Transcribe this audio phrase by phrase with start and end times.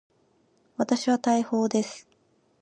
[0.77, 2.09] 私は大砲です。